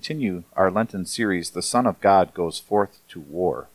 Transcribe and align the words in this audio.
continue 0.00 0.44
our 0.56 0.70
Lenten 0.70 1.04
series, 1.04 1.50
The 1.50 1.60
Son 1.60 1.86
of 1.86 2.00
God 2.00 2.32
Goes 2.32 2.58
Forth 2.58 3.00
to 3.08 3.20
War. 3.20 3.68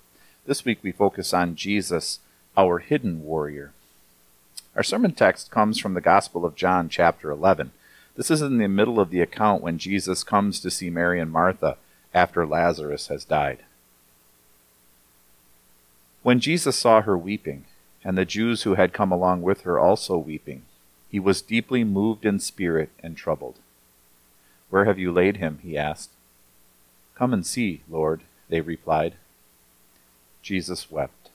This 0.48 0.66
week 0.66 0.80
we 0.82 0.92
focus 0.92 1.36
on 1.36 1.56
Jesus, 1.56 2.18
our 2.58 2.80
hidden 2.80 3.24
warrior. 3.24 3.74
Our 4.76 4.82
sermon 4.82 5.12
text 5.12 5.52
comes 5.52 5.78
from 5.78 5.94
the 5.94 6.02
Gospel 6.02 6.44
of 6.44 6.56
John, 6.56 6.90
chapter 6.90 7.30
11. 7.30 7.74
This 8.16 8.32
is 8.32 8.42
in 8.42 8.58
the 8.58 8.68
middle 8.68 9.00
of 9.00 9.12
the 9.12 9.22
account 9.22 9.62
when 9.62 9.78
Jesus 9.78 10.24
comes 10.24 10.60
to 10.62 10.72
see 10.72 10.90
Mary 10.90 11.20
and 11.20 11.32
Martha 11.32 11.78
after 12.12 12.44
Lazarus 12.44 13.06
has 13.10 13.24
died. 13.24 13.60
When 16.24 16.40
Jesus 16.40 16.76
saw 16.76 17.02
her 17.02 17.16
weeping, 17.16 17.66
and 18.04 18.18
the 18.18 18.26
Jews 18.26 18.64
who 18.64 18.74
had 18.74 18.94
come 18.94 19.12
along 19.12 19.44
with 19.44 19.62
her 19.62 19.78
also 19.78 20.18
weeping, 20.18 20.64
he 21.08 21.20
was 21.20 21.44
deeply 21.44 21.84
moved 21.84 22.26
in 22.26 22.40
spirit 22.40 22.90
and 23.04 23.16
troubled. 23.16 23.60
Where 24.72 24.86
have 24.86 24.98
you 24.98 25.12
laid 25.12 25.38
him? 25.38 25.60
he 25.62 25.78
asked. 25.78 26.10
Come 27.16 27.34
and 27.34 27.46
see, 27.46 27.82
Lord, 27.90 28.22
they 28.50 28.62
replied. 28.62 29.16
Jesus 30.42 30.92
wept. 30.92 31.30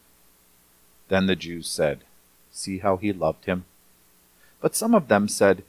Then 1.09 1.27
the 1.27 1.34
Jews 1.34 1.66
said, 1.66 2.01
See 2.52 2.79
how 2.79 2.97
he 2.97 3.12
loved 3.12 3.47
him? 3.47 3.65
But 4.61 4.77
some 4.77 4.95
of 4.95 5.09
them 5.09 5.27
said, 5.27 5.65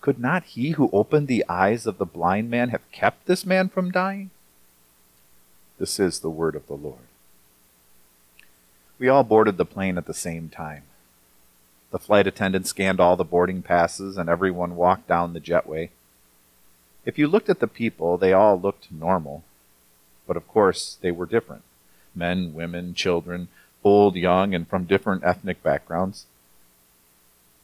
Could 0.00 0.18
not 0.18 0.44
he 0.44 0.70
who 0.70 0.90
opened 0.92 1.28
the 1.28 1.44
eyes 1.48 1.86
of 1.86 1.98
the 1.98 2.04
blind 2.04 2.50
man 2.50 2.70
have 2.70 2.90
kept 2.90 3.26
this 3.26 3.46
man 3.46 3.68
from 3.68 3.90
dying? 3.90 4.30
This 5.78 6.00
is 6.00 6.20
the 6.20 6.30
word 6.30 6.56
of 6.56 6.66
the 6.66 6.74
Lord. 6.74 7.06
We 8.98 9.08
all 9.08 9.24
boarded 9.24 9.58
the 9.58 9.66
plane 9.66 9.98
at 9.98 10.06
the 10.06 10.14
same 10.14 10.48
time. 10.48 10.84
The 11.90 11.98
flight 11.98 12.26
attendant 12.26 12.66
scanned 12.66 12.98
all 12.98 13.16
the 13.16 13.24
boarding 13.24 13.62
passes, 13.62 14.16
and 14.16 14.28
everyone 14.28 14.76
walked 14.76 15.06
down 15.06 15.32
the 15.32 15.40
jetway. 15.40 15.90
If 17.04 17.18
you 17.18 17.28
looked 17.28 17.48
at 17.48 17.60
the 17.60 17.68
people, 17.68 18.18
they 18.18 18.32
all 18.32 18.60
looked 18.60 18.90
normal. 18.90 19.44
But 20.26 20.36
of 20.36 20.48
course, 20.48 20.98
they 21.00 21.10
were 21.10 21.26
different 21.26 21.62
men, 22.14 22.54
women, 22.54 22.94
children, 22.94 23.48
old, 23.84 24.16
young, 24.16 24.54
and 24.54 24.66
from 24.66 24.84
different 24.84 25.22
ethnic 25.22 25.62
backgrounds. 25.62 26.26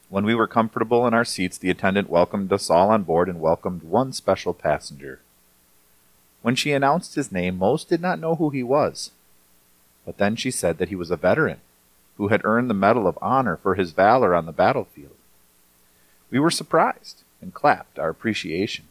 When 0.09 0.25
we 0.25 0.35
were 0.35 0.47
comfortable 0.47 1.07
in 1.07 1.13
our 1.13 1.25
seats, 1.25 1.57
the 1.57 1.71
attendant 1.71 2.09
welcomed 2.09 2.53
us 2.53 2.69
all 2.69 2.91
on 2.91 3.01
board 3.01 3.27
and 3.27 3.41
welcomed 3.41 3.81
one 3.81 4.13
special 4.13 4.53
passenger. 4.53 5.21
When 6.43 6.55
she 6.55 6.71
announced 6.71 7.15
his 7.15 7.31
name, 7.31 7.57
most 7.57 7.89
did 7.89 7.99
not 7.99 8.19
know 8.19 8.35
who 8.35 8.51
he 8.51 8.61
was. 8.61 9.11
But 10.05 10.17
then 10.17 10.35
she 10.35 10.51
said 10.51 10.77
that 10.77 10.89
he 10.89 10.95
was 10.95 11.09
a 11.09 11.17
veteran 11.17 11.61
who 12.17 12.27
had 12.27 12.45
earned 12.45 12.69
the 12.69 12.75
Medal 12.75 13.07
of 13.07 13.17
Honor 13.21 13.57
for 13.57 13.75
his 13.75 13.91
valor 13.91 14.35
on 14.35 14.45
the 14.45 14.51
battlefield. 14.51 15.15
We 16.29 16.39
were 16.39 16.51
surprised 16.51 17.23
and 17.41 17.53
clapped 17.53 17.97
our 17.97 18.09
appreciation. 18.09 18.85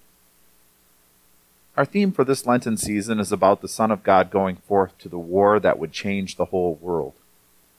Our 1.77 1.85
theme 1.87 2.13
for 2.13 2.25
this 2.25 2.47
Lenten 2.47 2.77
season 2.77 3.19
is 3.19 3.33
about 3.33 3.63
the 3.63 3.69
Son 3.69 3.91
of 3.91 4.03
God 4.03 4.31
going 4.31 4.57
forth 4.57 4.97
to 4.99 5.09
the 5.09 5.19
war 5.19 5.59
that 5.59 5.79
would 5.79 5.93
change 5.93 6.37
the 6.37 6.47
whole 6.47 6.75
world. 6.81 7.15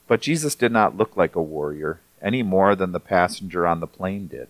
But 0.07 0.21
Jesus 0.21 0.55
did 0.55 0.71
not 0.71 0.97
look 0.97 1.15
like 1.15 1.35
a 1.35 1.41
warrior 1.41 1.99
any 2.21 2.41
more 2.41 2.75
than 2.75 2.91
the 2.91 2.99
passenger 2.99 3.67
on 3.67 3.79
the 3.79 3.87
plane 3.87 4.27
did. 4.27 4.49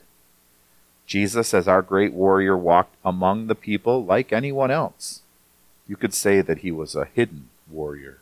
Jesus, 1.06 1.54
as 1.54 1.68
our 1.68 1.82
great 1.82 2.14
warrior, 2.14 2.58
walked 2.58 2.96
among 3.04 3.48
the 3.48 3.56
people 3.56 4.06
like 4.06 4.32
anyone 4.32 4.72
else. 4.72 5.22
You 5.88 5.98
could 5.98 6.14
say 6.14 6.40
that 6.40 6.60
he 6.60 6.72
was 6.72 6.96
a 6.96 7.10
hidden 7.14 7.50
warrior. 7.70 8.20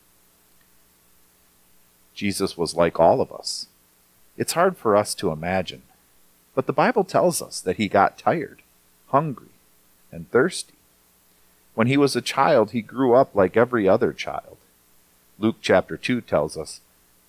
Jesus 2.16 2.58
was 2.58 2.76
like 2.76 3.00
all 3.00 3.22
of 3.22 3.32
us. 3.32 3.68
It's 4.38 4.54
hard 4.54 4.78
for 4.78 4.96
us 4.96 5.14
to 5.16 5.32
imagine, 5.32 5.84
but 6.56 6.66
the 6.66 6.74
Bible 6.74 7.04
tells 7.04 7.42
us 7.42 7.62
that 7.62 7.78
he 7.78 7.88
got 7.88 8.18
tired, 8.18 8.64
hungry, 9.10 9.50
and 10.12 10.30
thirsty. 10.32 10.74
When 11.74 11.88
he 11.88 11.98
was 11.98 12.16
a 12.16 12.22
child, 12.22 12.72
he 12.72 12.82
grew 12.82 13.14
up 13.14 13.34
like 13.34 13.56
every 13.56 13.88
other 13.88 14.14
child. 14.14 14.58
Luke 15.40 15.58
chapter 15.62 15.98
2 15.98 16.22
tells 16.22 16.58
us 16.58 16.82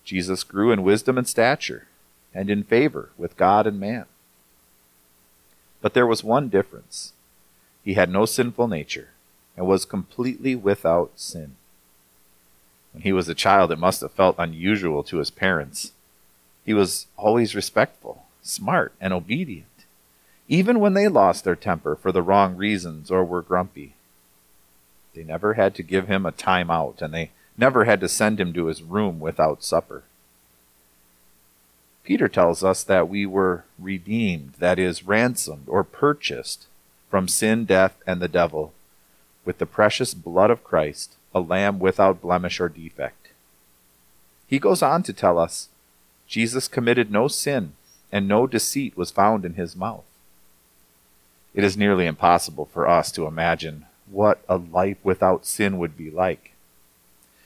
Jesus 0.03 0.43
grew 0.43 0.71
in 0.71 0.83
wisdom 0.83 1.17
and 1.17 1.27
stature, 1.27 1.87
and 2.33 2.49
in 2.49 2.63
favor 2.63 3.09
with 3.17 3.37
God 3.37 3.65
and 3.65 3.79
man. 3.79 4.05
But 5.81 5.93
there 5.93 6.07
was 6.07 6.23
one 6.23 6.49
difference 6.49 7.13
he 7.83 7.95
had 7.95 8.09
no 8.09 8.25
sinful 8.25 8.67
nature, 8.67 9.09
and 9.57 9.67
was 9.67 9.85
completely 9.85 10.55
without 10.55 11.11
sin. 11.15 11.55
When 12.93 13.03
he 13.03 13.11
was 13.11 13.27
a 13.27 13.35
child, 13.35 13.71
it 13.71 13.79
must 13.79 14.01
have 14.01 14.11
felt 14.11 14.35
unusual 14.39 15.03
to 15.03 15.17
his 15.17 15.29
parents. 15.29 15.91
He 16.65 16.73
was 16.73 17.07
always 17.17 17.55
respectful, 17.55 18.25
smart, 18.41 18.93
and 19.01 19.11
obedient, 19.13 19.67
even 20.47 20.79
when 20.79 20.93
they 20.93 21.07
lost 21.07 21.43
their 21.43 21.55
temper 21.55 21.95
for 21.95 22.11
the 22.11 22.21
wrong 22.21 22.55
reasons 22.55 23.11
or 23.11 23.25
were 23.25 23.41
grumpy. 23.41 23.95
They 25.13 25.23
never 25.23 25.53
had 25.53 25.75
to 25.75 25.83
give 25.83 26.07
him 26.07 26.25
a 26.25 26.31
time 26.31 26.71
out, 26.71 27.01
and 27.01 27.13
they 27.13 27.31
never 27.57 27.85
had 27.85 27.99
to 28.01 28.07
send 28.07 28.39
him 28.39 28.53
to 28.53 28.65
his 28.65 28.81
room 28.81 29.19
without 29.19 29.63
supper. 29.63 30.03
Peter 32.03 32.27
tells 32.27 32.63
us 32.63 32.83
that 32.83 33.07
we 33.07 33.25
were 33.25 33.63
redeemed, 33.79 34.53
that 34.59 34.77
is, 34.77 35.05
ransomed 35.05 35.65
or 35.67 35.83
purchased 35.83 36.67
from 37.09 37.27
sin, 37.27 37.65
death, 37.65 37.95
and 38.05 38.21
the 38.21 38.27
devil 38.27 38.73
with 39.45 39.57
the 39.57 39.65
precious 39.65 40.13
blood 40.13 40.49
of 40.49 40.63
Christ 40.63 41.15
a 41.33 41.39
lamb 41.39 41.79
without 41.79 42.21
blemish 42.21 42.59
or 42.59 42.69
defect. 42.69 43.29
He 44.47 44.59
goes 44.59 44.81
on 44.81 45.03
to 45.03 45.13
tell 45.13 45.39
us 45.39 45.69
Jesus 46.27 46.67
committed 46.67 47.11
no 47.11 47.27
sin, 47.27 47.73
and 48.11 48.27
no 48.27 48.45
deceit 48.45 48.95
was 48.95 49.11
found 49.11 49.45
in 49.45 49.55
his 49.55 49.75
mouth. 49.75 50.03
It 51.53 51.63
is 51.63 51.77
nearly 51.77 52.05
impossible 52.05 52.65
for 52.65 52.87
us 52.87 53.11
to 53.13 53.25
imagine 53.25 53.85
what 54.13 54.41
a 54.47 54.57
life 54.57 54.97
without 55.03 55.45
sin 55.45 55.77
would 55.77 55.97
be 55.97 56.11
like. 56.11 56.51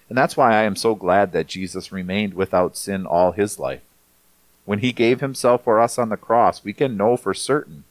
And 0.10 0.18
that's 0.18 0.38
why 0.38 0.54
I 0.54 0.64
am 0.64 0.76
so 0.76 0.96
glad 0.96 1.32
that 1.32 1.48
Jesus 1.48 1.92
remained 1.92 2.34
without 2.34 2.78
sin 2.78 3.06
all 3.06 3.32
his 3.32 3.60
life. 3.60 3.82
When 4.66 4.80
he 4.80 4.92
gave 4.92 5.22
himself 5.22 5.64
for 5.64 5.80
us 5.80 5.98
on 5.98 6.10
the 6.10 6.18
cross, 6.18 6.64
we 6.64 6.74
can 6.74 6.98
know 6.98 7.18
for 7.18 7.34
certain 7.34 7.84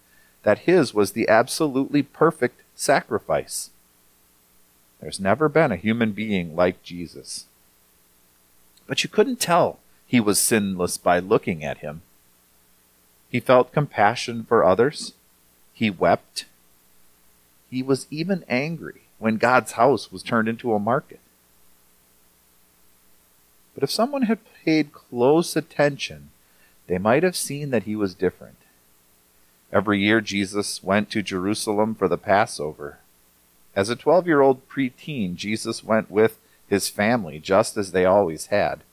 that 0.43 0.61
his 0.61 0.95
was 0.95 1.13
the 1.13 1.29
absolutely 1.29 2.03
perfect 2.03 2.63
sacrifice. 2.75 3.71
There's 5.01 5.21
never 5.21 5.49
been 5.49 5.73
a 5.73 5.77
human 5.77 6.13
being 6.13 6.55
like 6.55 6.83
Jesus. 6.83 7.47
But 8.87 9.03
you 9.03 9.11
couldn't 9.11 9.41
tell 9.41 9.79
he 10.07 10.21
was 10.21 10.39
sinless 10.39 10.97
by 10.99 11.19
looking 11.19 11.65
at 11.65 11.79
him. 11.79 12.03
He 13.29 13.41
felt 13.41 13.73
compassion 13.73 14.45
for 14.45 14.65
others. 14.65 15.15
He 15.73 15.91
wept. 15.91 16.45
He 17.77 17.83
was 17.83 18.07
even 18.11 18.43
angry 18.49 19.03
when 19.19 19.37
God's 19.37 19.73
house 19.73 20.11
was 20.11 20.23
turned 20.23 20.49
into 20.49 20.73
a 20.73 20.79
market. 20.79 21.21
But 23.75 23.83
if 23.83 23.91
someone 23.91 24.23
had 24.23 24.39
paid 24.65 24.95
close 24.95 25.55
attention, 25.57 26.31
they 26.87 26.97
might 26.97 27.23
have 27.23 27.37
seen 27.37 27.69
that 27.73 27.83
he 27.83 27.95
was 27.95 28.15
different. 28.15 28.57
Every 29.71 30.01
year 30.01 30.23
Jesus 30.23 30.83
went 30.83 31.11
to 31.11 31.21
Jerusalem 31.21 31.95
for 31.95 32.09
the 32.09 32.17
Passover. 32.17 33.01
As 33.75 33.91
a 33.91 33.95
12 33.95 34.27
year 34.27 34.41
old 34.41 34.67
preteen, 34.71 35.35
Jesus 35.35 35.85
went 35.85 36.11
with 36.11 36.39
his 36.67 36.89
family 36.89 37.39
just 37.39 37.77
as 37.77 37.93
they 37.93 38.07
always 38.07 38.47
had. 38.47 38.85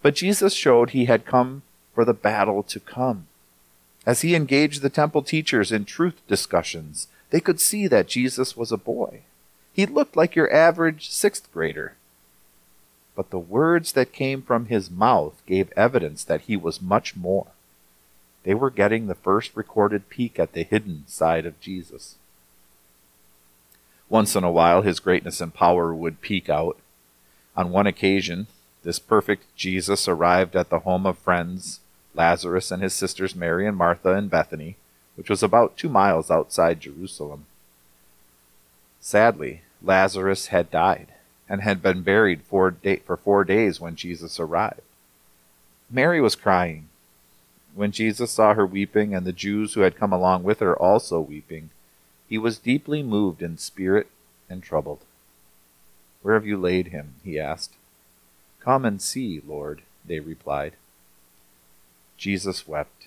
But 0.00 0.14
Jesus 0.14 0.54
showed 0.54 0.90
he 0.90 1.06
had 1.06 1.26
come 1.26 1.62
for 1.92 2.04
the 2.04 2.14
battle 2.14 2.62
to 2.62 2.78
come. 2.78 3.26
As 4.06 4.20
he 4.20 4.36
engaged 4.36 4.82
the 4.82 4.90
temple 4.90 5.22
teachers 5.22 5.72
in 5.72 5.84
truth 5.84 6.24
discussions, 6.28 7.08
they 7.30 7.40
could 7.40 7.60
see 7.60 7.86
that 7.88 8.08
Jesus 8.08 8.56
was 8.56 8.72
a 8.72 8.76
boy. 8.76 9.22
He 9.72 9.86
looked 9.86 10.16
like 10.16 10.34
your 10.34 10.52
average 10.52 11.10
sixth 11.10 11.52
grader. 11.52 11.96
But 13.14 13.30
the 13.30 13.38
words 13.38 13.92
that 13.92 14.12
came 14.12 14.42
from 14.42 14.66
his 14.66 14.90
mouth 14.90 15.42
gave 15.46 15.72
evidence 15.76 16.22
that 16.24 16.42
he 16.42 16.56
was 16.56 16.82
much 16.82 17.16
more. 17.16 17.46
They 18.44 18.54
were 18.54 18.70
getting 18.70 19.06
the 19.06 19.14
first 19.14 19.56
recorded 19.56 20.08
peek 20.08 20.38
at 20.38 20.52
the 20.52 20.62
hidden 20.62 21.04
side 21.06 21.46
of 21.46 21.60
Jesus. 21.60 22.16
Once 24.08 24.36
in 24.36 24.44
a 24.44 24.52
while, 24.52 24.82
his 24.82 25.00
greatness 25.00 25.40
and 25.40 25.52
power 25.52 25.94
would 25.94 26.20
peek 26.20 26.48
out. 26.48 26.78
On 27.56 27.70
one 27.70 27.86
occasion, 27.86 28.46
this 28.82 28.98
perfect 29.00 29.44
Jesus 29.56 30.06
arrived 30.06 30.54
at 30.54 30.70
the 30.70 30.80
home 30.80 31.06
of 31.06 31.18
friends, 31.18 31.80
Lazarus 32.14 32.70
and 32.70 32.82
his 32.82 32.94
sisters 32.94 33.34
Mary 33.34 33.66
and 33.66 33.76
Martha 33.76 34.10
in 34.10 34.28
Bethany, 34.28 34.76
which 35.16 35.28
was 35.28 35.42
about 35.42 35.76
two 35.76 35.88
miles 35.88 36.30
outside 36.30 36.80
Jerusalem. 36.80 37.46
Sadly, 39.00 39.62
Lazarus 39.82 40.48
had 40.48 40.70
died 40.70 41.08
and 41.48 41.62
had 41.62 41.82
been 41.82 42.02
buried 42.02 42.42
for, 42.42 42.70
day, 42.70 42.96
for 42.96 43.16
four 43.16 43.44
days 43.44 43.80
when 43.80 43.96
Jesus 43.96 44.38
arrived. 44.38 44.80
Mary 45.90 46.20
was 46.20 46.34
crying. 46.34 46.88
When 47.74 47.92
Jesus 47.92 48.30
saw 48.30 48.54
her 48.54 48.66
weeping, 48.66 49.14
and 49.14 49.26
the 49.26 49.32
Jews 49.32 49.74
who 49.74 49.82
had 49.82 49.96
come 49.96 50.12
along 50.12 50.42
with 50.42 50.60
her 50.60 50.74
also 50.74 51.20
weeping, 51.20 51.70
he 52.28 52.38
was 52.38 52.58
deeply 52.58 53.02
moved 53.02 53.42
in 53.42 53.58
spirit 53.58 54.08
and 54.48 54.62
troubled. 54.62 55.00
Where 56.22 56.34
have 56.34 56.46
you 56.46 56.56
laid 56.56 56.88
him? 56.88 57.14
he 57.22 57.38
asked. 57.38 57.74
Come 58.60 58.84
and 58.84 59.00
see, 59.00 59.40
Lord, 59.46 59.82
they 60.04 60.18
replied. 60.18 60.72
Jesus 62.16 62.66
wept. 62.66 63.06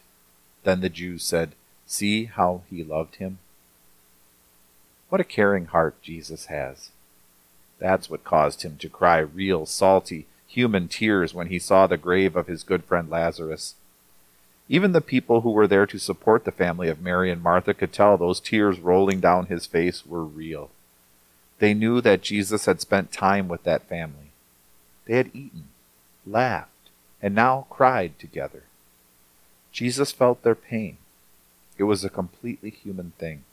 Then 0.64 0.82
the 0.82 0.90
Jews 0.90 1.24
said, 1.24 1.54
See 1.92 2.26
how 2.26 2.62
he 2.70 2.84
loved 2.84 3.16
him. 3.16 3.40
What 5.10 5.20
a 5.20 5.24
caring 5.24 5.66
heart 5.66 6.00
Jesus 6.04 6.46
has. 6.46 6.92
That's 7.80 8.12
what 8.12 8.24
caused 8.24 8.62
him 8.62 8.78
to 8.78 8.90
cry 8.90 9.18
real, 9.18 9.66
salty, 9.66 10.28
human 10.46 10.88
tears 10.88 11.34
when 11.34 11.48
he 11.48 11.58
saw 11.58 11.88
the 11.88 11.98
grave 11.98 12.36
of 12.36 12.46
his 12.46 12.62
good 12.62 12.84
friend 12.84 13.10
Lazarus. 13.10 13.74
Even 14.68 14.92
the 14.92 15.02
people 15.02 15.42
who 15.42 15.50
were 15.50 15.66
there 15.66 15.88
to 15.88 15.98
support 15.98 16.46
the 16.46 16.52
family 16.52 16.90
of 16.90 17.02
Mary 17.02 17.32
and 17.32 17.42
Martha 17.42 17.74
could 17.74 17.92
tell 17.92 18.18
those 18.18 18.40
tears 18.40 18.80
rolling 18.80 19.20
down 19.20 19.48
his 19.48 19.66
face 19.66 20.06
were 20.06 20.24
real. 20.24 20.70
They 21.58 21.74
knew 21.74 22.02
that 22.02 22.22
Jesus 22.22 22.68
had 22.68 22.80
spent 22.82 23.12
time 23.12 23.48
with 23.48 23.64
that 23.64 23.90
family. 23.90 24.30
They 25.06 25.16
had 25.16 25.32
eaten, 25.34 25.70
laughed, 26.24 26.92
and 27.20 27.34
now 27.34 27.66
cried 27.72 28.20
together. 28.20 28.66
Jesus 29.72 30.12
felt 30.12 30.44
their 30.44 30.54
pain. 30.54 30.99
It 31.80 31.84
was 31.84 32.04
a 32.04 32.10
completely 32.10 32.70
human 32.70 33.14
thing. 33.18 33.46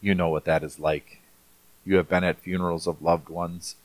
You 0.00 0.16
know 0.16 0.28
what 0.28 0.46
that 0.46 0.64
is 0.64 0.80
like. 0.80 1.20
You 1.84 1.96
have 1.96 2.08
been 2.08 2.24
at 2.24 2.40
funerals 2.40 2.88
of 2.88 3.00
loved 3.00 3.28
ones. 3.28 3.76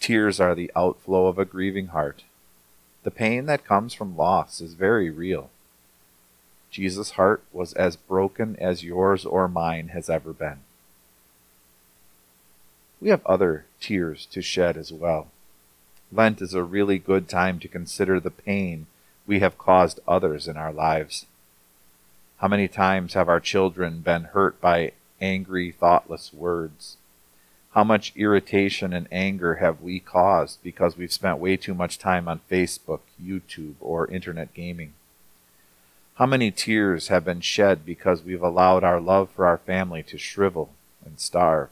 Tears 0.00 0.40
are 0.40 0.56
the 0.56 0.72
outflow 0.74 1.28
of 1.28 1.38
a 1.38 1.44
grieving 1.44 1.88
heart. 1.88 2.24
The 3.04 3.12
pain 3.12 3.46
that 3.46 3.64
comes 3.64 3.94
from 3.94 4.16
loss 4.16 4.60
is 4.60 4.74
very 4.74 5.08
real. 5.08 5.50
Jesus' 6.68 7.12
heart 7.12 7.44
was 7.52 7.72
as 7.74 7.94
broken 7.94 8.56
as 8.56 8.82
yours 8.82 9.24
or 9.24 9.46
mine 9.46 9.88
has 9.88 10.10
ever 10.10 10.32
been. 10.32 10.58
We 13.00 13.10
have 13.10 13.24
other 13.24 13.66
tears 13.80 14.26
to 14.32 14.42
shed 14.42 14.76
as 14.76 14.92
well. 14.92 15.28
Lent 16.10 16.42
is 16.42 16.54
a 16.54 16.64
really 16.64 16.98
good 16.98 17.28
time 17.28 17.60
to 17.60 17.68
consider 17.68 18.18
the 18.18 18.32
pain 18.32 18.86
we 19.28 19.38
have 19.38 19.58
caused 19.58 20.00
others 20.08 20.48
in 20.48 20.56
our 20.56 20.72
lives. 20.72 21.26
How 22.38 22.46
many 22.46 22.68
times 22.68 23.14
have 23.14 23.28
our 23.28 23.40
children 23.40 23.98
been 24.00 24.24
hurt 24.24 24.60
by 24.60 24.92
angry, 25.20 25.72
thoughtless 25.72 26.32
words? 26.32 26.96
How 27.72 27.82
much 27.82 28.12
irritation 28.14 28.92
and 28.92 29.08
anger 29.10 29.56
have 29.56 29.80
we 29.80 29.98
caused 29.98 30.62
because 30.62 30.96
we've 30.96 31.12
spent 31.12 31.40
way 31.40 31.56
too 31.56 31.74
much 31.74 31.98
time 31.98 32.28
on 32.28 32.40
Facebook, 32.48 33.00
YouTube, 33.20 33.74
or 33.80 34.06
internet 34.06 34.54
gaming? 34.54 34.94
How 36.14 36.26
many 36.26 36.52
tears 36.52 37.08
have 37.08 37.24
been 37.24 37.40
shed 37.40 37.84
because 37.84 38.22
we've 38.22 38.42
allowed 38.42 38.84
our 38.84 39.00
love 39.00 39.30
for 39.30 39.44
our 39.44 39.58
family 39.58 40.04
to 40.04 40.16
shrivel 40.16 40.70
and 41.04 41.18
starve? 41.18 41.70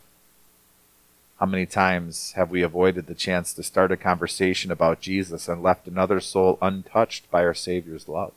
How 1.38 1.46
many 1.46 1.66
times 1.66 2.32
have 2.32 2.50
we 2.50 2.62
avoided 2.62 3.06
the 3.06 3.14
chance 3.14 3.52
to 3.52 3.62
start 3.62 3.92
a 3.92 3.96
conversation 3.96 4.72
about 4.72 5.00
Jesus 5.00 5.46
and 5.46 5.62
left 5.62 5.86
another 5.86 6.18
soul 6.18 6.58
untouched 6.60 7.30
by 7.30 7.44
our 7.44 7.54
Savior's 7.54 8.08
love? 8.08 8.32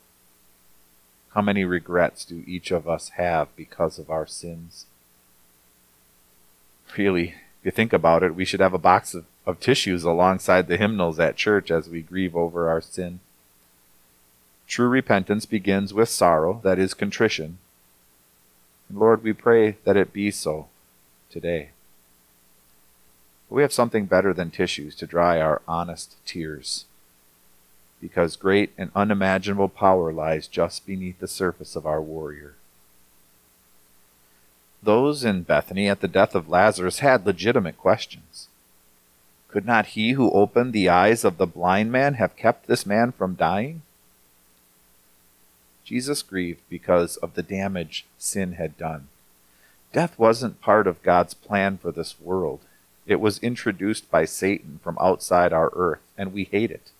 How 1.34 1.42
many 1.42 1.64
regrets 1.64 2.24
do 2.24 2.42
each 2.46 2.70
of 2.70 2.88
us 2.88 3.10
have 3.10 3.54
because 3.54 3.98
of 3.98 4.10
our 4.10 4.26
sins? 4.26 4.86
Really, 6.96 7.28
if 7.60 7.66
you 7.66 7.70
think 7.70 7.92
about 7.92 8.22
it, 8.22 8.34
we 8.34 8.44
should 8.44 8.60
have 8.60 8.74
a 8.74 8.78
box 8.78 9.14
of, 9.14 9.26
of 9.46 9.60
tissues 9.60 10.02
alongside 10.02 10.66
the 10.66 10.76
hymnals 10.76 11.20
at 11.20 11.36
church 11.36 11.70
as 11.70 11.88
we 11.88 12.02
grieve 12.02 12.34
over 12.34 12.68
our 12.68 12.80
sin. 12.80 13.20
True 14.66 14.88
repentance 14.88 15.46
begins 15.46 15.94
with 15.94 16.08
sorrow, 16.08 16.60
that 16.64 16.78
is 16.78 16.94
contrition. 16.94 17.58
And 18.88 18.98
Lord, 18.98 19.22
we 19.22 19.32
pray 19.32 19.76
that 19.84 19.96
it 19.96 20.12
be 20.12 20.30
so 20.32 20.66
today. 21.30 21.70
But 23.48 23.56
we 23.56 23.62
have 23.62 23.72
something 23.72 24.06
better 24.06 24.32
than 24.32 24.50
tissues 24.50 24.96
to 24.96 25.06
dry 25.06 25.40
our 25.40 25.62
honest 25.68 26.16
tears, 26.24 26.86
because 28.00 28.36
great 28.36 28.72
and 28.78 28.90
unimaginable 28.94 29.68
power 29.68 30.12
lies 30.12 30.48
just 30.48 30.86
beneath 30.86 31.18
the 31.18 31.28
surface 31.28 31.76
of 31.76 31.86
our 31.86 32.00
warrior. 32.00 32.54
Those 34.82 35.24
in 35.24 35.42
Bethany 35.42 35.88
at 35.88 36.00
the 36.00 36.08
death 36.08 36.34
of 36.34 36.48
Lazarus 36.48 37.00
had 37.00 37.26
legitimate 37.26 37.76
questions. 37.76 38.48
Could 39.48 39.66
not 39.66 39.86
he 39.86 40.12
who 40.12 40.30
opened 40.30 40.72
the 40.72 40.88
eyes 40.88 41.24
of 41.24 41.36
the 41.36 41.46
blind 41.46 41.92
man 41.92 42.14
have 42.14 42.36
kept 42.36 42.66
this 42.66 42.86
man 42.86 43.12
from 43.12 43.34
dying? 43.34 43.82
Jesus 45.84 46.22
grieved 46.22 46.60
because 46.70 47.16
of 47.16 47.34
the 47.34 47.42
damage 47.42 48.06
sin 48.16 48.52
had 48.52 48.78
done. 48.78 49.08
Death 49.92 50.18
wasn't 50.18 50.60
part 50.60 50.86
of 50.86 51.02
God's 51.02 51.34
plan 51.34 51.78
for 51.78 51.90
this 51.90 52.14
world. 52.20 52.60
It 53.06 53.20
was 53.20 53.40
introduced 53.40 54.08
by 54.08 54.24
Satan 54.24 54.78
from 54.84 54.96
outside 55.00 55.52
our 55.52 55.70
earth, 55.74 55.98
and 56.16 56.32
we 56.32 56.44
hate 56.44 56.70
it. 56.70 56.92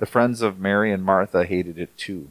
The 0.00 0.06
friends 0.06 0.40
of 0.40 0.58
Mary 0.58 0.90
and 0.92 1.04
Martha 1.04 1.44
hated 1.44 1.78
it 1.78 1.94
too. 1.98 2.30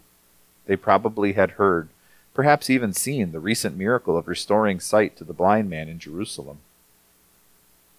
They 0.65 0.75
probably 0.75 1.33
had 1.33 1.51
heard, 1.51 1.89
perhaps 2.33 2.67
even 2.67 2.93
seen, 2.93 3.31
the 3.31 3.39
recent 3.39 3.77
miracle 3.77 4.17
of 4.17 4.27
restoring 4.27 4.79
sight 4.79 5.15
to 5.17 5.23
the 5.23 5.33
blind 5.33 5.69
man 5.69 5.87
in 5.87 5.99
Jerusalem. 5.99 6.61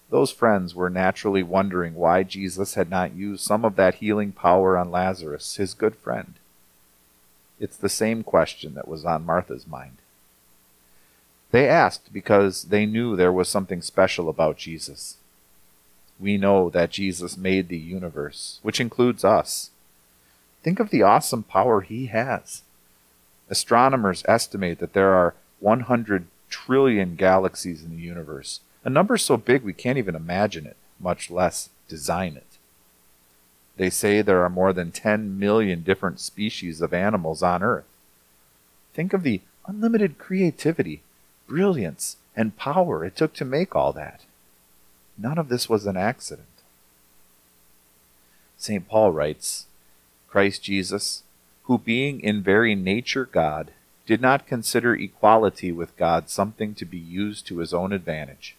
Those 0.09 0.29
friends 0.29 0.75
were 0.75 0.89
naturally 0.89 1.41
wondering 1.41 1.95
why 1.95 2.23
Jesus 2.23 2.73
had 2.73 2.89
not 2.89 3.15
used 3.15 3.45
some 3.45 3.63
of 3.63 3.77
that 3.77 3.95
healing 3.95 4.33
power 4.33 4.77
on 4.77 4.91
Lazarus, 4.91 5.55
his 5.55 5.73
good 5.73 5.95
friend. 5.95 6.33
It's 7.57 7.77
the 7.77 7.87
same 7.87 8.23
question 8.23 8.73
that 8.73 8.89
was 8.89 9.05
on 9.05 9.25
Martha's 9.25 9.65
mind. 9.65 9.99
They 11.51 11.69
asked 11.69 12.11
because 12.11 12.63
they 12.63 12.85
knew 12.85 13.15
there 13.15 13.31
was 13.31 13.47
something 13.47 13.81
special 13.81 14.27
about 14.27 14.57
Jesus. 14.57 15.15
We 16.21 16.37
know 16.37 16.69
that 16.69 16.91
Jesus 16.91 17.35
made 17.35 17.67
the 17.67 17.79
universe, 17.79 18.59
which 18.61 18.79
includes 18.79 19.25
us. 19.25 19.71
Think 20.61 20.79
of 20.79 20.91
the 20.91 21.01
awesome 21.01 21.41
power 21.41 21.81
he 21.81 22.05
has. 22.05 22.61
Astronomers 23.49 24.23
estimate 24.27 24.77
that 24.79 24.93
there 24.93 25.13
are 25.13 25.33
100 25.59 26.27
trillion 26.49 27.15
galaxies 27.15 27.83
in 27.83 27.95
the 27.95 28.03
universe, 28.03 28.59
a 28.85 28.89
number 28.89 29.17
so 29.17 29.35
big 29.35 29.63
we 29.63 29.73
can't 29.73 29.97
even 29.97 30.15
imagine 30.15 30.67
it, 30.67 30.77
much 30.99 31.31
less 31.31 31.69
design 31.87 32.37
it. 32.37 32.57
They 33.77 33.89
say 33.89 34.21
there 34.21 34.43
are 34.43 34.49
more 34.49 34.73
than 34.73 34.91
10 34.91 35.39
million 35.39 35.81
different 35.81 36.19
species 36.19 36.81
of 36.81 36.93
animals 36.93 37.41
on 37.41 37.63
Earth. 37.63 37.85
Think 38.93 39.13
of 39.13 39.23
the 39.23 39.41
unlimited 39.65 40.19
creativity 40.19 41.01
brilliance 41.47 42.17
and 42.35 42.55
power 42.57 43.03
it 43.03 43.15
took 43.15 43.33
to 43.33 43.45
make 43.45 43.75
all 43.75 43.91
that. 43.93 44.21
None 45.21 45.37
of 45.37 45.49
this 45.49 45.69
was 45.69 45.85
an 45.85 45.97
accident. 45.97 46.47
St. 48.57 48.87
Paul 48.87 49.11
writes 49.11 49.67
Christ 50.27 50.63
Jesus, 50.63 51.23
who 51.63 51.77
being 51.77 52.19
in 52.21 52.41
very 52.41 52.73
nature 52.73 53.25
God, 53.25 53.71
did 54.07 54.19
not 54.19 54.47
consider 54.47 54.95
equality 54.95 55.71
with 55.71 55.95
God 55.95 56.29
something 56.29 56.73
to 56.75 56.85
be 56.85 56.97
used 56.97 57.45
to 57.47 57.59
his 57.59 57.73
own 57.73 57.93
advantage. 57.93 58.55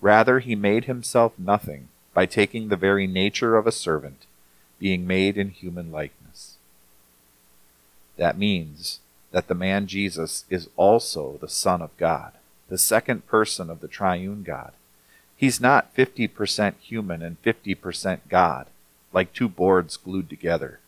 Rather, 0.00 0.40
he 0.40 0.54
made 0.54 0.84
himself 0.84 1.32
nothing 1.38 1.88
by 2.12 2.26
taking 2.26 2.68
the 2.68 2.76
very 2.76 3.06
nature 3.06 3.56
of 3.56 3.66
a 3.66 3.72
servant, 3.72 4.26
being 4.78 5.06
made 5.06 5.38
in 5.38 5.48
human 5.48 5.90
likeness. 5.90 6.56
That 8.16 8.38
means 8.38 9.00
that 9.30 9.48
the 9.48 9.54
man 9.54 9.86
Jesus 9.86 10.44
is 10.50 10.68
also 10.76 11.38
the 11.40 11.48
Son 11.48 11.80
of 11.80 11.96
God, 11.96 12.32
the 12.68 12.78
second 12.78 13.26
person 13.26 13.70
of 13.70 13.80
the 13.80 13.88
triune 13.88 14.42
God. 14.42 14.72
He's 15.36 15.60
not 15.60 15.94
50% 15.94 16.74
human 16.80 17.22
and 17.22 17.40
50% 17.42 18.20
God, 18.28 18.66
like 19.12 19.32
two 19.32 19.48
boards 19.48 19.96
glued 19.96 20.30
together. 20.30 20.80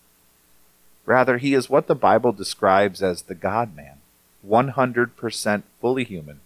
Rather, 1.04 1.38
he 1.38 1.54
is 1.54 1.70
what 1.70 1.86
the 1.86 1.94
Bible 1.94 2.32
describes 2.32 3.02
as 3.02 3.22
the 3.22 3.34
God 3.34 3.74
man, 3.76 3.98
100% 4.46 5.62
fully 5.80 6.04
human 6.04 6.40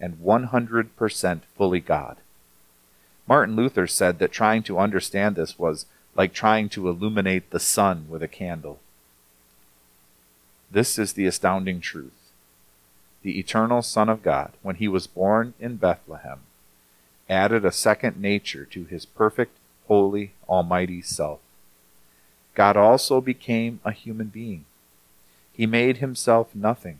and 0.00 0.18
100% 0.18 1.40
fully 1.56 1.80
God. 1.80 2.16
Martin 3.26 3.56
Luther 3.56 3.86
said 3.86 4.18
that 4.18 4.32
trying 4.32 4.62
to 4.64 4.78
understand 4.78 5.36
this 5.36 5.58
was 5.58 5.86
like 6.14 6.32
trying 6.32 6.68
to 6.70 6.88
illuminate 6.88 7.50
the 7.50 7.60
sun 7.60 8.06
with 8.08 8.22
a 8.22 8.28
candle. 8.28 8.78
This 10.70 10.98
is 10.98 11.12
the 11.12 11.26
astounding 11.26 11.80
truth. 11.80 12.12
The 13.22 13.38
eternal 13.38 13.82
Son 13.82 14.08
of 14.08 14.22
God, 14.22 14.52
when 14.62 14.76
he 14.76 14.88
was 14.88 15.06
born 15.06 15.54
in 15.58 15.76
Bethlehem, 15.76 16.40
added 17.28 17.64
a 17.64 17.72
second 17.72 18.20
nature 18.20 18.64
to 18.66 18.84
his 18.84 19.04
perfect, 19.06 19.56
holy, 19.86 20.32
almighty 20.48 21.02
self. 21.02 21.40
God 22.54 22.76
also 22.76 23.20
became 23.20 23.80
a 23.84 23.92
human 23.92 24.28
being. 24.28 24.64
He 25.52 25.66
made 25.66 25.98
himself 25.98 26.54
nothing. 26.54 26.98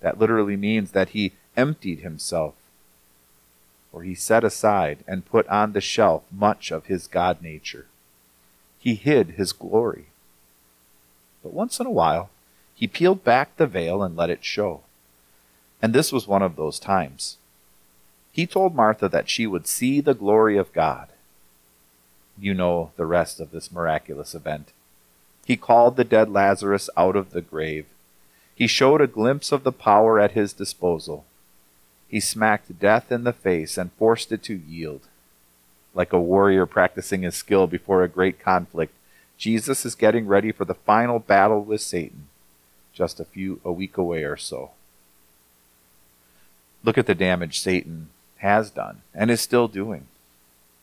That 0.00 0.18
literally 0.18 0.56
means 0.56 0.92
that 0.92 1.10
he 1.10 1.32
emptied 1.56 2.00
himself, 2.00 2.54
or 3.92 4.02
he 4.02 4.14
set 4.14 4.44
aside 4.44 4.98
and 5.06 5.24
put 5.24 5.46
on 5.48 5.72
the 5.72 5.80
shelf 5.80 6.24
much 6.30 6.70
of 6.70 6.86
his 6.86 7.06
God 7.06 7.40
nature. 7.40 7.86
He 8.78 8.94
hid 8.94 9.30
his 9.30 9.52
glory. 9.52 10.06
But 11.42 11.52
once 11.54 11.80
in 11.80 11.86
a 11.86 11.90
while, 11.90 12.30
he 12.74 12.86
peeled 12.86 13.24
back 13.24 13.56
the 13.56 13.66
veil 13.66 14.02
and 14.02 14.16
let 14.16 14.30
it 14.30 14.44
show. 14.44 14.82
And 15.80 15.94
this 15.94 16.12
was 16.12 16.28
one 16.28 16.42
of 16.42 16.56
those 16.56 16.78
times. 16.78 17.38
He 18.36 18.46
told 18.46 18.74
Martha 18.74 19.08
that 19.08 19.30
she 19.30 19.46
would 19.46 19.66
see 19.66 20.02
the 20.02 20.12
glory 20.12 20.58
of 20.58 20.74
God. 20.74 21.08
You 22.38 22.52
know 22.52 22.90
the 22.96 23.06
rest 23.06 23.40
of 23.40 23.50
this 23.50 23.72
miraculous 23.72 24.34
event. 24.34 24.72
He 25.46 25.56
called 25.56 25.96
the 25.96 26.04
dead 26.04 26.28
Lazarus 26.28 26.90
out 26.98 27.16
of 27.16 27.30
the 27.30 27.40
grave. 27.40 27.86
He 28.54 28.66
showed 28.66 29.00
a 29.00 29.06
glimpse 29.06 29.52
of 29.52 29.64
the 29.64 29.72
power 29.72 30.20
at 30.20 30.32
his 30.32 30.52
disposal. 30.52 31.24
He 32.08 32.20
smacked 32.20 32.78
death 32.78 33.10
in 33.10 33.24
the 33.24 33.32
face 33.32 33.78
and 33.78 33.90
forced 33.92 34.30
it 34.30 34.42
to 34.42 34.54
yield. 34.54 35.08
Like 35.94 36.12
a 36.12 36.20
warrior 36.20 36.66
practicing 36.66 37.22
his 37.22 37.36
skill 37.36 37.66
before 37.66 38.02
a 38.02 38.08
great 38.08 38.38
conflict, 38.38 38.92
Jesus 39.38 39.86
is 39.86 39.94
getting 39.94 40.26
ready 40.26 40.52
for 40.52 40.66
the 40.66 40.74
final 40.74 41.20
battle 41.20 41.64
with 41.64 41.80
Satan, 41.80 42.28
just 42.92 43.18
a 43.18 43.24
few 43.24 43.62
a 43.64 43.72
week 43.72 43.96
away 43.96 44.24
or 44.24 44.36
so. 44.36 44.72
Look 46.84 46.98
at 46.98 47.06
the 47.06 47.14
damage 47.14 47.60
Satan 47.60 48.10
has 48.46 48.70
done 48.70 49.02
and 49.12 49.30
is 49.30 49.40
still 49.40 49.66
doing. 49.66 50.06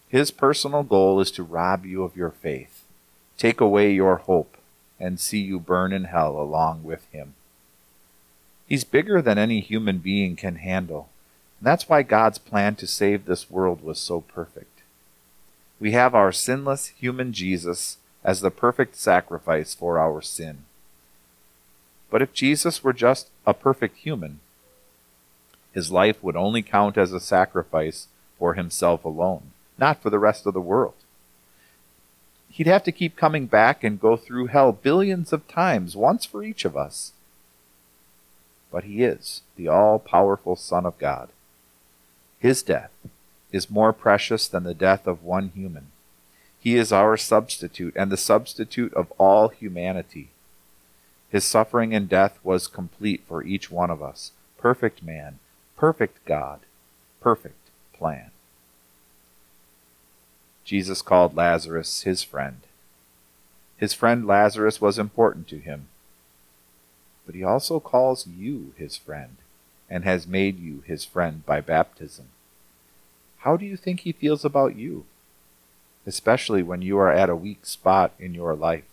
His 0.09 0.31
personal 0.31 0.83
goal 0.83 1.19
is 1.21 1.31
to 1.31 1.43
rob 1.43 1.85
you 1.85 2.03
of 2.03 2.17
your 2.17 2.29
faith, 2.29 2.83
take 3.37 3.61
away 3.61 3.91
your 3.93 4.17
hope, 4.17 4.57
and 4.99 5.19
see 5.19 5.39
you 5.39 5.59
burn 5.59 5.93
in 5.93 6.03
hell 6.03 6.39
along 6.39 6.83
with 6.83 7.09
him. 7.11 7.33
He's 8.67 8.83
bigger 8.83 9.21
than 9.21 9.37
any 9.37 9.59
human 9.59 9.99
being 9.99 10.35
can 10.35 10.57
handle, 10.57 11.09
and 11.59 11.65
that's 11.67 11.87
why 11.87 12.03
God's 12.03 12.37
plan 12.37 12.75
to 12.75 12.87
save 12.87 13.25
this 13.25 13.49
world 13.49 13.81
was 13.81 13.99
so 13.99 14.21
perfect. 14.21 14.81
We 15.79 15.93
have 15.93 16.13
our 16.13 16.31
sinless 16.31 16.87
human 16.87 17.33
Jesus 17.33 17.97
as 18.23 18.41
the 18.41 18.51
perfect 18.51 18.95
sacrifice 18.95 19.73
for 19.73 19.97
our 19.97 20.21
sin. 20.21 20.65
But 22.09 22.21
if 22.21 22.33
Jesus 22.33 22.83
were 22.83 22.93
just 22.93 23.29
a 23.45 23.53
perfect 23.53 23.97
human, 23.97 24.39
his 25.73 25.91
life 25.91 26.23
would 26.23 26.35
only 26.35 26.61
count 26.61 26.97
as 26.97 27.11
a 27.11 27.19
sacrifice 27.19 28.07
for 28.37 28.53
himself 28.53 29.03
alone, 29.03 29.51
not 29.77 30.01
for 30.01 30.09
the 30.09 30.19
rest 30.19 30.45
of 30.45 30.53
the 30.53 30.61
world. 30.61 30.93
He'd 32.49 32.67
have 32.67 32.83
to 32.83 32.91
keep 32.91 33.15
coming 33.15 33.47
back 33.47 33.83
and 33.83 33.99
go 33.99 34.15
through 34.15 34.47
hell 34.47 34.71
billions 34.71 35.33
of 35.33 35.47
times, 35.47 35.95
once 35.95 36.25
for 36.25 36.43
each 36.43 36.65
of 36.65 36.77
us. 36.77 37.13
But 38.71 38.83
he 38.83 39.03
is 39.03 39.41
the 39.55 39.67
all 39.67 39.97
powerful 39.97 40.55
Son 40.55 40.85
of 40.85 40.99
God. 40.99 41.29
His 42.39 42.61
death 42.61 42.91
is 43.51 43.71
more 43.71 43.93
precious 43.93 44.47
than 44.47 44.63
the 44.63 44.73
death 44.73 45.07
of 45.07 45.23
one 45.23 45.51
human. 45.55 45.87
He 46.59 46.75
is 46.75 46.91
our 46.91 47.17
substitute 47.17 47.93
and 47.95 48.11
the 48.11 48.17
substitute 48.17 48.93
of 48.93 49.11
all 49.17 49.49
humanity. 49.49 50.29
His 51.29 51.43
suffering 51.43 51.95
and 51.95 52.07
death 52.07 52.39
was 52.43 52.67
complete 52.67 53.23
for 53.27 53.43
each 53.43 53.71
one 53.71 53.89
of 53.89 54.03
us. 54.03 54.31
Perfect 54.57 55.01
man, 55.01 55.39
perfect 55.83 56.23
God, 56.23 56.61
perfect 57.19 57.69
plan. 57.91 58.31
Jesus 60.63 61.01
called 61.01 61.35
Lazarus 61.35 62.03
his 62.03 62.23
friend. 62.23 62.59
His 63.75 63.93
friend 63.93 64.25
Lazarus 64.25 64.79
was 64.79 64.97
important 64.97 65.45
to 65.49 65.57
him. 65.57 65.87
But 67.25 67.35
he 67.35 67.43
also 67.43 67.81
calls 67.81 68.25
you 68.25 68.73
his 68.77 68.95
friend 68.95 69.35
and 69.89 70.05
has 70.05 70.25
made 70.25 70.57
you 70.57 70.83
his 70.85 71.03
friend 71.03 71.45
by 71.45 71.59
baptism. 71.59 72.27
How 73.39 73.57
do 73.57 73.65
you 73.65 73.75
think 73.75 73.99
he 73.99 74.13
feels 74.13 74.45
about 74.45 74.77
you? 74.77 75.03
Especially 76.07 76.63
when 76.63 76.81
you 76.81 76.97
are 76.97 77.11
at 77.11 77.29
a 77.29 77.35
weak 77.35 77.65
spot 77.65 78.13
in 78.17 78.33
your 78.33 78.55
life. 78.55 78.87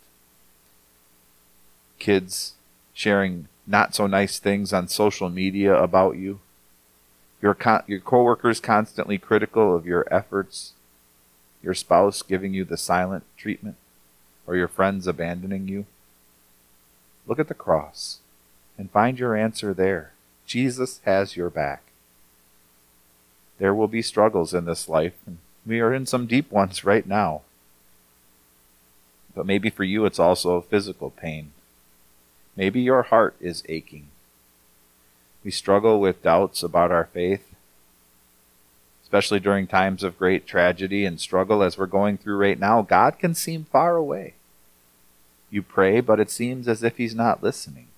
Kids 2.01 2.55
sharing 2.93 3.47
not 3.65 3.95
so 3.95 4.09
nice 4.09 4.41
things 4.41 4.73
on 4.73 4.89
social 4.89 5.31
media 5.31 5.81
about 5.81 6.17
you. 6.17 6.41
Your, 7.43 7.55
co- 7.55 7.83
your 7.87 8.01
coworkers 8.01 8.61
constantly 8.61 9.19
critical 9.19 9.75
of 9.75 9.87
your 9.87 10.07
efforts 10.13 10.75
your 11.63 11.75
spouse 11.75 12.23
giving 12.23 12.55
you 12.55 12.65
the 12.65 12.77
silent 12.77 13.25
treatment, 13.37 13.77
or 14.47 14.57
your 14.57 14.69
friends 14.69 15.07
abandoning 15.07 15.69
you? 15.69 15.87
Look 17.27 17.39
at 17.39 17.49
the 17.49 17.55
cross 17.55 18.21
and 18.79 18.91
find 18.91 19.19
your 19.19 19.37
answer 19.37 19.75
there. 19.75 20.13
Jesus 20.47 21.01
has 21.05 21.37
your 21.37 21.51
back. 21.51 21.83
There 23.59 23.75
will 23.75 23.89
be 23.89 24.03
struggles 24.03 24.55
in 24.55 24.65
this 24.65 24.89
life, 24.89 25.15
and 25.27 25.39
we 25.67 25.81
are 25.81 25.93
in 25.93 26.07
some 26.07 26.27
deep 26.27 26.51
ones 26.51 26.85
right 26.85 27.07
now. 27.07 27.43
But 29.35 29.47
maybe 29.47 29.69
for 29.69 29.85
you 29.85 30.07
it's 30.07 30.19
also 30.19 30.61
physical 30.63 31.11
pain. 31.11 31.53
Maybe 32.57 32.81
your 32.81 33.03
heart 33.03 33.37
is 33.41 33.63
aching. 33.69 34.09
We 35.45 35.51
struggle 35.51 36.01
with 36.01 36.23
doubts 36.23 36.63
about 36.63 36.91
our 36.91 37.07
faith 37.07 37.51
especially 39.11 39.41
during 39.41 39.67
times 39.67 40.05
of 40.05 40.17
great 40.17 40.47
tragedy 40.47 41.05
and 41.05 41.19
struggle 41.19 41.65
as 41.65 41.77
we're 41.77 41.87
going 41.87 42.17
through 42.17 42.37
right 42.37 42.61
now, 42.61 42.81
God 42.81 43.19
can 43.19 43.35
seem 43.35 43.65
far 43.65 43.97
away. 43.97 44.35
You 45.51 45.63
pray, 45.63 46.01
but 46.01 46.21
it 46.21 46.31
seems 46.31 46.69
as 46.69 46.85
if 46.85 46.97
He's 46.97 47.15
not 47.15 47.43
listening. 47.43 47.89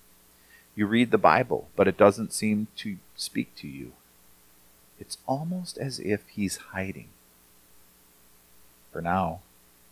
You 0.74 0.86
read 0.86 1.10
the 1.10 1.18
Bible, 1.18 1.68
but 1.76 1.86
it 1.86 1.98
doesn't 1.98 2.32
seem 2.32 2.68
to 2.76 2.96
speak 3.14 3.54
to 3.56 3.68
you. 3.68 3.92
It's 4.98 5.18
almost 5.26 5.76
as 5.76 6.00
if 6.00 6.26
He's 6.28 6.56
hiding. 6.72 7.08
For 8.90 9.02
now, 9.02 9.40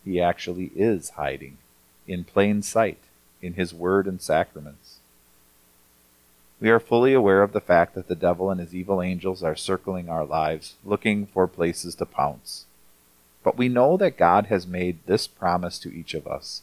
He 0.03 0.19
actually 0.19 0.71
is 0.75 1.11
hiding, 1.11 1.59
in 2.07 2.23
plain 2.23 2.63
sight, 2.63 2.97
in 3.43 3.53
His 3.53 3.75
Word 3.75 4.07
and 4.07 4.19
sacraments. 4.19 5.00
We 6.61 6.69
are 6.69 6.79
fully 6.79 7.13
aware 7.13 7.41
of 7.41 7.53
the 7.53 7.59
fact 7.59 7.95
that 7.95 8.07
the 8.07 8.15
devil 8.15 8.51
and 8.51 8.61
his 8.61 8.75
evil 8.75 9.01
angels 9.01 9.41
are 9.41 9.55
circling 9.55 10.07
our 10.07 10.23
lives, 10.23 10.75
looking 10.85 11.25
for 11.25 11.47
places 11.47 11.95
to 11.95 12.05
pounce. 12.05 12.65
But 13.43 13.57
we 13.57 13.67
know 13.67 13.97
that 13.97 14.15
God 14.15 14.45
has 14.45 14.67
made 14.67 14.99
this 15.07 15.25
promise 15.25 15.79
to 15.79 15.91
each 15.91 16.13
of 16.13 16.27
us 16.27 16.61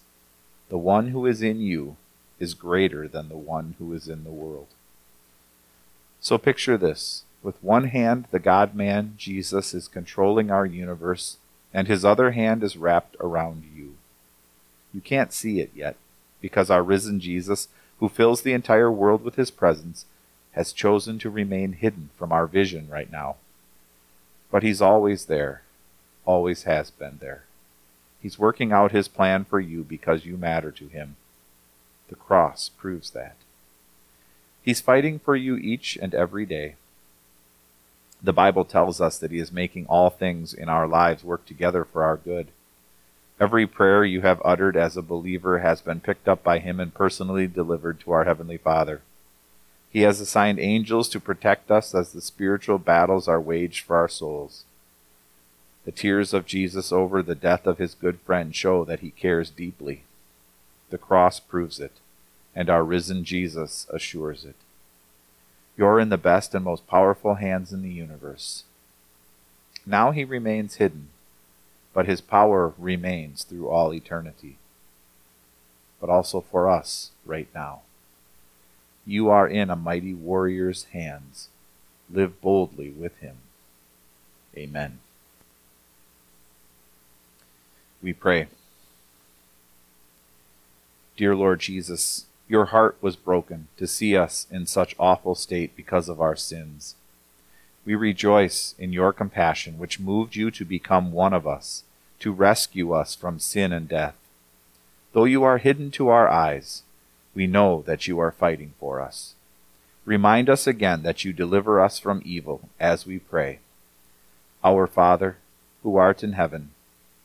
The 0.68 0.78
one 0.78 1.08
who 1.08 1.26
is 1.26 1.42
in 1.42 1.60
you 1.60 1.96
is 2.38 2.54
greater 2.54 3.08
than 3.08 3.28
the 3.28 3.36
one 3.36 3.74
who 3.78 3.92
is 3.92 4.08
in 4.08 4.24
the 4.24 4.30
world. 4.30 4.68
So 6.20 6.38
picture 6.38 6.76
this. 6.76 7.24
With 7.42 7.62
one 7.62 7.84
hand, 7.84 8.26
the 8.30 8.38
God 8.38 8.74
man, 8.74 9.14
Jesus, 9.16 9.72
is 9.72 9.88
controlling 9.88 10.50
our 10.50 10.66
universe, 10.66 11.38
and 11.72 11.88
his 11.88 12.04
other 12.04 12.32
hand 12.32 12.62
is 12.62 12.76
wrapped 12.76 13.16
around 13.20 13.64
you. 13.74 13.94
You 14.92 15.00
can't 15.00 15.32
see 15.32 15.60
it 15.60 15.70
yet, 15.74 15.96
because 16.40 16.70
our 16.70 16.82
risen 16.82 17.20
Jesus 17.20 17.68
who 18.00 18.08
fills 18.08 18.42
the 18.42 18.52
entire 18.52 18.90
world 18.90 19.22
with 19.22 19.34
his 19.36 19.50
presence, 19.50 20.06
has 20.52 20.72
chosen 20.72 21.18
to 21.18 21.30
remain 21.30 21.72
hidden 21.72 22.10
from 22.16 22.32
our 22.32 22.46
vision 22.46 22.88
right 22.88 23.10
now. 23.10 23.36
But 24.50 24.62
he's 24.62 24.80
always 24.80 25.26
there, 25.26 25.62
always 26.24 26.64
has 26.64 26.90
been 26.90 27.18
there. 27.20 27.44
He's 28.20 28.38
working 28.38 28.72
out 28.72 28.92
his 28.92 29.08
plan 29.08 29.44
for 29.44 29.60
you 29.60 29.84
because 29.84 30.24
you 30.24 30.36
matter 30.36 30.70
to 30.72 30.88
him. 30.88 31.16
The 32.08 32.16
cross 32.16 32.68
proves 32.68 33.10
that. 33.10 33.36
He's 34.62 34.80
fighting 34.80 35.18
for 35.18 35.36
you 35.36 35.56
each 35.56 35.96
and 36.00 36.14
every 36.14 36.44
day. 36.44 36.74
The 38.22 38.32
Bible 38.32 38.64
tells 38.64 39.00
us 39.00 39.18
that 39.18 39.30
he 39.30 39.38
is 39.38 39.52
making 39.52 39.86
all 39.86 40.10
things 40.10 40.52
in 40.52 40.68
our 40.68 40.88
lives 40.88 41.22
work 41.22 41.46
together 41.46 41.84
for 41.84 42.02
our 42.02 42.16
good. 42.16 42.48
Every 43.40 43.68
prayer 43.68 44.04
you 44.04 44.22
have 44.22 44.42
uttered 44.44 44.76
as 44.76 44.96
a 44.96 45.02
believer 45.02 45.60
has 45.60 45.80
been 45.80 46.00
picked 46.00 46.28
up 46.28 46.42
by 46.42 46.58
Him 46.58 46.80
and 46.80 46.92
personally 46.92 47.46
delivered 47.46 48.00
to 48.00 48.10
our 48.10 48.24
Heavenly 48.24 48.56
Father. 48.56 49.00
He 49.90 50.02
has 50.02 50.20
assigned 50.20 50.58
angels 50.58 51.08
to 51.10 51.20
protect 51.20 51.70
us 51.70 51.94
as 51.94 52.12
the 52.12 52.20
spiritual 52.20 52.78
battles 52.78 53.28
are 53.28 53.40
waged 53.40 53.84
for 53.84 53.96
our 53.96 54.08
souls. 54.08 54.64
The 55.84 55.92
tears 55.92 56.34
of 56.34 56.46
Jesus 56.46 56.90
over 56.92 57.22
the 57.22 57.36
death 57.36 57.66
of 57.66 57.78
his 57.78 57.94
good 57.94 58.18
friend 58.26 58.54
show 58.54 58.84
that 58.84 59.00
he 59.00 59.12
cares 59.12 59.50
deeply. 59.50 60.02
The 60.90 60.98
cross 60.98 61.38
proves 61.38 61.78
it, 61.78 61.92
and 62.56 62.68
our 62.68 62.82
risen 62.82 63.24
Jesus 63.24 63.86
assures 63.90 64.44
it. 64.44 64.56
You're 65.76 66.00
in 66.00 66.08
the 66.08 66.18
best 66.18 66.56
and 66.56 66.64
most 66.64 66.88
powerful 66.88 67.36
hands 67.36 67.72
in 67.72 67.82
the 67.82 67.88
universe. 67.88 68.64
Now 69.86 70.10
he 70.10 70.24
remains 70.24 70.74
hidden 70.74 71.08
but 71.98 72.06
his 72.06 72.20
power 72.20 72.74
remains 72.78 73.42
through 73.42 73.68
all 73.68 73.92
eternity. 73.92 74.56
But 76.00 76.08
also 76.08 76.40
for 76.40 76.70
us 76.70 77.10
right 77.26 77.48
now. 77.52 77.80
You 79.04 79.30
are 79.30 79.48
in 79.48 79.68
a 79.68 79.74
mighty 79.74 80.14
warrior's 80.14 80.84
hands. 80.92 81.48
Live 82.08 82.40
boldly 82.40 82.90
with 82.90 83.18
him. 83.18 83.38
Amen. 84.56 85.00
We 88.00 88.12
pray. 88.12 88.46
Dear 91.16 91.34
Lord 91.34 91.58
Jesus, 91.58 92.26
your 92.46 92.66
heart 92.66 92.96
was 93.00 93.16
broken 93.16 93.66
to 93.76 93.88
see 93.88 94.16
us 94.16 94.46
in 94.52 94.66
such 94.66 94.94
awful 95.00 95.34
state 95.34 95.74
because 95.74 96.08
of 96.08 96.20
our 96.20 96.36
sins. 96.36 96.94
We 97.84 97.96
rejoice 97.96 98.76
in 98.78 98.92
your 98.92 99.12
compassion, 99.12 99.78
which 99.78 99.98
moved 99.98 100.36
you 100.36 100.52
to 100.52 100.64
become 100.64 101.10
one 101.10 101.32
of 101.32 101.44
us 101.44 101.82
to 102.20 102.32
rescue 102.32 102.92
us 102.92 103.14
from 103.14 103.38
sin 103.38 103.72
and 103.72 103.88
death. 103.88 104.16
Though 105.12 105.24
you 105.24 105.42
are 105.44 105.58
hidden 105.58 105.90
to 105.92 106.08
our 106.08 106.28
eyes, 106.28 106.82
we 107.34 107.46
know 107.46 107.82
that 107.86 108.06
you 108.06 108.18
are 108.18 108.32
fighting 108.32 108.74
for 108.80 109.00
us. 109.00 109.34
Remind 110.04 110.48
us 110.48 110.66
again 110.66 111.02
that 111.02 111.24
you 111.24 111.32
deliver 111.32 111.80
us 111.80 111.98
from 111.98 112.22
evil 112.24 112.68
as 112.80 113.06
we 113.06 113.18
pray. 113.18 113.60
Our 114.64 114.86
Father, 114.86 115.36
who 115.82 115.96
art 115.96 116.24
in 116.24 116.32
heaven, 116.32 116.70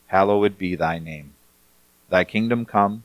hallowed 0.08 0.58
be 0.58 0.76
thy 0.76 0.98
name. 0.98 1.34
Thy 2.10 2.24
kingdom 2.24 2.64
come, 2.64 3.02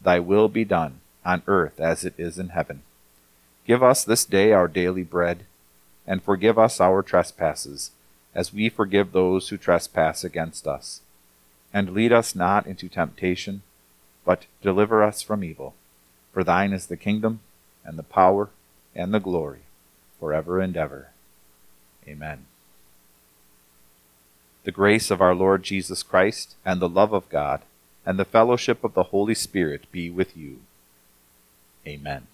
thy 0.00 0.18
will 0.20 0.48
be 0.48 0.64
done, 0.64 1.00
on 1.24 1.42
earth 1.46 1.80
as 1.80 2.04
it 2.04 2.14
is 2.16 2.38
in 2.38 2.50
heaven. 2.50 2.82
Give 3.66 3.82
us 3.82 4.04
this 4.04 4.24
day 4.24 4.52
our 4.52 4.68
daily 4.68 5.02
bread, 5.02 5.44
and 6.06 6.22
forgive 6.22 6.58
us 6.58 6.80
our 6.80 7.02
trespasses, 7.02 7.90
as 8.34 8.54
we 8.54 8.68
forgive 8.68 9.12
those 9.12 9.48
who 9.48 9.58
trespass 9.58 10.24
against 10.24 10.66
us. 10.66 11.02
And 11.72 11.90
lead 11.90 12.12
us 12.12 12.34
not 12.34 12.66
into 12.66 12.88
temptation, 12.88 13.62
but 14.24 14.46
deliver 14.62 15.02
us 15.02 15.22
from 15.22 15.44
evil. 15.44 15.74
For 16.32 16.44
thine 16.44 16.72
is 16.72 16.86
the 16.86 16.96
kingdom, 16.96 17.40
and 17.84 17.98
the 17.98 18.02
power, 18.02 18.50
and 18.94 19.12
the 19.12 19.20
glory, 19.20 19.60
forever 20.18 20.60
and 20.60 20.76
ever. 20.76 21.08
Amen. 22.06 22.46
The 24.64 24.72
grace 24.72 25.10
of 25.10 25.20
our 25.20 25.34
Lord 25.34 25.62
Jesus 25.62 26.02
Christ, 26.02 26.54
and 26.64 26.80
the 26.80 26.88
love 26.88 27.12
of 27.12 27.28
God, 27.28 27.62
and 28.04 28.18
the 28.18 28.24
fellowship 28.24 28.84
of 28.84 28.94
the 28.94 29.04
Holy 29.04 29.34
Spirit 29.34 29.90
be 29.92 30.10
with 30.10 30.36
you. 30.36 30.60
Amen. 31.86 32.26